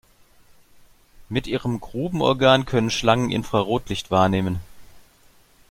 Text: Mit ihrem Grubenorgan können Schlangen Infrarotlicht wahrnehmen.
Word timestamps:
Mit 1.29 1.45
ihrem 1.45 1.79
Grubenorgan 1.79 2.65
können 2.65 2.89
Schlangen 2.89 3.29
Infrarotlicht 3.29 4.09
wahrnehmen. 4.09 4.59